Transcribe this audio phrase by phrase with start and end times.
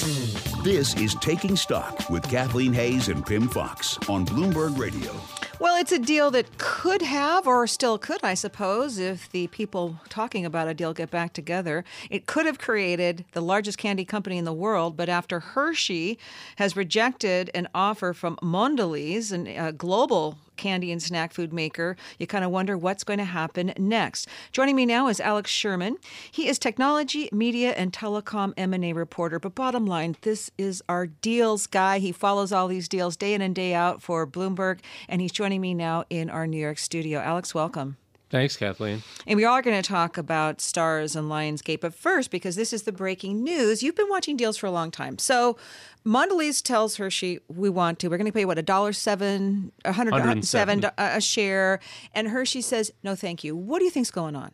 [0.00, 5.14] This is Taking Stock with Kathleen Hays and Pimm Fox on Bloomberg Radio.
[5.58, 10.00] Well, it's a deal that could have, or still could, I suppose, if the people
[10.08, 11.84] talking about a deal get back together.
[12.08, 16.18] It could have created the largest candy company in the world, but after Hershey
[16.56, 22.44] has rejected an offer from Mondelez, a global candy and snack food maker, you kind
[22.44, 24.28] of wonder what's going to happen next.
[24.52, 25.96] Joining me now is Alex Sherman.
[26.30, 29.38] He is technology, media, and telecom M&A reporter.
[29.38, 31.98] But bottom line, this is our deals guy.
[31.98, 35.62] He follows all these deals day in and day out for Bloomberg, and he's joining
[35.62, 37.20] me now in our New York studio.
[37.20, 37.96] Alex, welcome.
[38.30, 39.02] Thanks, Kathleen.
[39.26, 41.80] And we are going to talk about Starz and Lionsgate.
[41.80, 44.92] But first, because this is the breaking news, you've been watching deals for a long
[44.92, 45.18] time.
[45.18, 45.56] So
[46.06, 48.08] Mondelez tells Hershey, we want to.
[48.08, 51.80] We're going to pay, what, a dollar seven, a hundred seven a share.
[52.14, 53.56] And Hershey says, no, thank you.
[53.56, 54.52] What do you think's going on?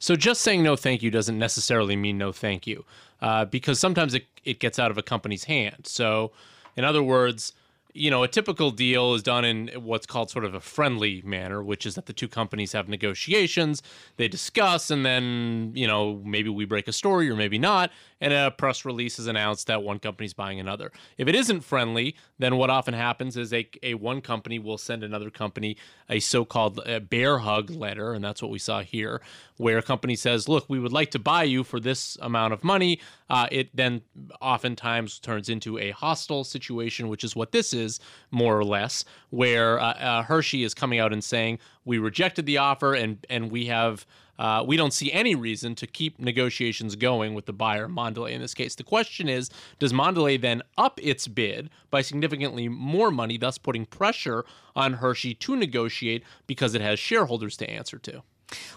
[0.00, 2.84] So just saying no thank you doesn't necessarily mean no thank you
[3.22, 5.86] uh, because sometimes it, it gets out of a company's hand.
[5.86, 6.32] So,
[6.76, 7.52] in other words,
[7.96, 11.62] you know, a typical deal is done in what's called sort of a friendly manner,
[11.62, 13.82] which is that the two companies have negotiations,
[14.16, 18.32] they discuss, and then, you know, maybe we break a story or maybe not, and
[18.32, 20.90] a press release is announced that one company's buying another.
[21.18, 25.04] If it isn't friendly, then what often happens is a, a one company will send
[25.04, 25.76] another company
[26.10, 29.22] a so-called uh, bear hug letter, and that's what we saw here,
[29.56, 32.64] where a company says, "Look, we would like to buy you for this amount of
[32.64, 34.02] money." Uh, it then
[34.40, 37.83] oftentimes turns into a hostile situation, which is what this is
[38.30, 42.58] more or less, where uh, uh Hershey is coming out and saying, "We rejected the
[42.58, 47.34] offer, and and we have." Uh, we don't see any reason to keep negotiations going
[47.34, 48.74] with the buyer, Mondelez, in this case.
[48.74, 53.86] The question is Does Mondelez then up its bid by significantly more money, thus putting
[53.86, 58.24] pressure on Hershey to negotiate because it has shareholders to answer to?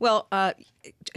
[0.00, 0.54] Well, uh,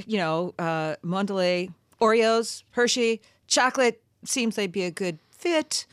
[0.06, 5.86] you know, uh, Mondelez, Oreos, Hershey, chocolate seems they'd be a good fit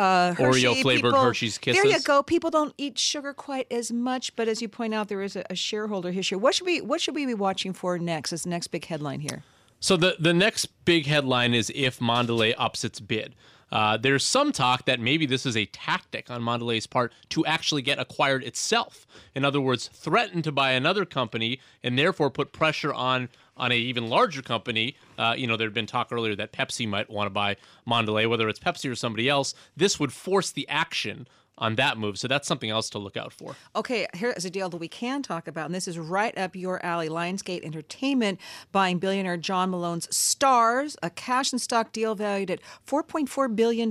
[0.00, 1.82] uh, Oreo flavored Hershey's Kisses.
[1.82, 2.22] There you go.
[2.22, 5.44] People don't eat sugar quite as much, but as you point out, there is a,
[5.50, 6.38] a shareholder issue.
[6.38, 8.32] What should we What should we be watching for next?
[8.32, 9.42] As the next big headline here.
[9.78, 13.34] So the the next big headline is if Mondelez ups its bid.
[13.72, 17.82] Uh, there's some talk that maybe this is a tactic on Mondelez's part to actually
[17.82, 19.06] get acquired itself.
[19.34, 23.76] In other words, threaten to buy another company and therefore put pressure on on a
[23.76, 24.96] even larger company.
[25.18, 28.28] Uh, you know, there had been talk earlier that Pepsi might want to buy Mondelez,
[28.28, 29.54] whether it's Pepsi or somebody else.
[29.76, 32.18] This would force the action on that move.
[32.18, 33.54] So that's something else to look out for.
[33.76, 36.56] Okay, here is a deal that we can talk about, and this is right up
[36.56, 37.08] your alley.
[37.08, 38.40] Lionsgate Entertainment
[38.72, 43.90] buying billionaire John Malone's Starz, a cash and stock deal valued at $4.4 billion.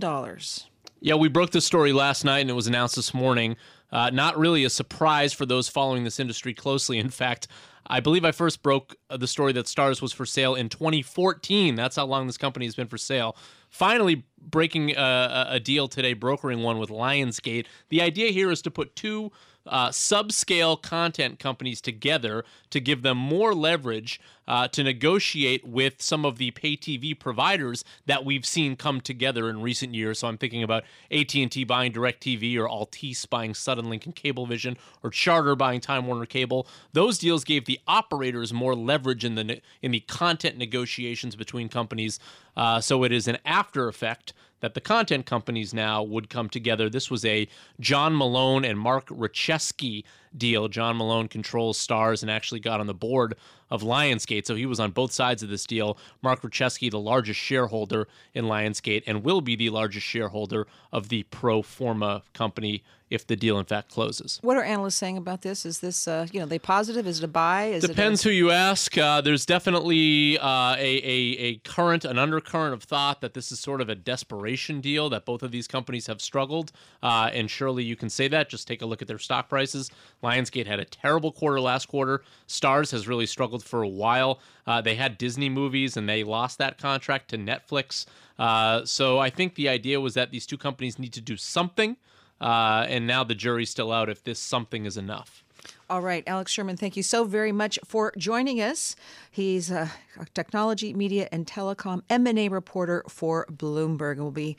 [1.02, 3.56] Yeah, we broke this story last night and it was announced this morning.
[3.92, 6.98] Uh, not really a surprise for those following this industry closely.
[6.98, 7.48] In fact,
[7.88, 11.76] I believe I first broke uh, the story that Starz was for sale in 2014.
[11.76, 13.36] That's how long this company has been for sale.
[13.70, 17.66] Finally, breaking uh, a, a deal today, brokering one with Lionsgate.
[17.90, 19.32] The idea here is to put two
[19.70, 26.26] uh, subscale content companies together to give them more leverage uh, to negotiate with some
[26.26, 30.20] of the pay TV providers that we've seen come together in recent years.
[30.20, 35.56] So I'm thinking about AT&T buying DirecTV or Altice buying Suddenlink and Cablevision or Charter
[35.56, 36.68] buying Time Warner Cable.
[36.94, 42.20] Those deals gave the operators more leverage in the in the content negotiations between companies.
[42.60, 46.90] Uh, so it is an after effect that the content companies now would come together.
[46.90, 47.48] This was a
[47.80, 50.04] John Malone and Mark Rachesky
[50.36, 50.68] deal.
[50.68, 53.36] John Malone controls Starz and actually got on the board
[53.72, 55.98] of Lionsgate, so he was on both sides of this deal.
[56.22, 61.24] Mark Rachesky, the largest shareholder in Lionsgate, and will be the largest shareholder of the
[61.24, 64.40] pro forma company if the deal in fact closes.
[64.44, 65.66] What are analysts saying about this?
[65.66, 67.08] Is this, uh, you know, they positive?
[67.08, 67.66] Is it a buy?
[67.66, 68.96] Is Depends a- who you ask.
[68.98, 73.60] Uh, there's definitely uh, a, a, a current, an undercurrent of thought that this is
[73.60, 74.49] sort of a desperation
[74.82, 76.72] deal, that both of these companies have struggled.
[77.02, 78.50] Uh, and surely you can say that.
[78.50, 79.92] Just take a look at their stock prices.
[80.24, 82.24] Lionsgate had a terrible quarter last quarter.
[82.48, 84.40] Starz has really struggled for a while.
[84.66, 88.06] Uh, they had Disney movies and they lost that contract to Netflix.
[88.38, 91.98] Uh, so I think the idea was that these two companies need to do something.
[92.42, 95.44] Uh, and now the jury's still out if this something is enough.
[95.90, 98.96] All right, Alex Sherman, thank you so very much for joining us.
[99.32, 99.90] He's a
[100.36, 104.18] technology, media, and telecom M&A reporter for Bloomberg.
[104.18, 104.56] We'll be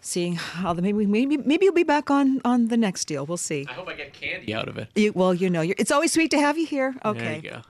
[0.00, 3.24] seeing how the maybe maybe maybe you'll be back on on the next deal.
[3.24, 3.66] We'll see.
[3.68, 4.88] I hope I get candy out of it.
[4.94, 6.94] You, well, you know, it's always sweet to have you here.
[7.04, 7.18] Okay.
[7.20, 7.62] There you go.